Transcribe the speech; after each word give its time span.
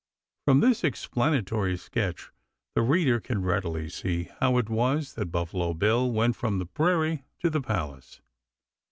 From 0.45 0.61
this 0.61 0.83
explanatory 0.83 1.77
sketch 1.77 2.31
the 2.73 2.81
reader 2.81 3.19
can 3.19 3.43
readily 3.43 3.87
see 3.87 4.29
how 4.39 4.57
it 4.57 4.67
was 4.67 5.13
that 5.13 5.27
Buffalo 5.27 5.75
Bill 5.75 6.11
went 6.11 6.35
from 6.35 6.57
the 6.57 6.65
prairie 6.65 7.23
to 7.37 7.51
the 7.51 7.61
palace. 7.61 8.19